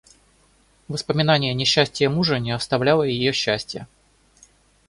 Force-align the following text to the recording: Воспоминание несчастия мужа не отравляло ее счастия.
Воспоминание 0.87 1.53
несчастия 1.53 2.09
мужа 2.09 2.39
не 2.39 2.49
отравляло 2.55 3.03
ее 3.03 3.33
счастия. 3.33 3.87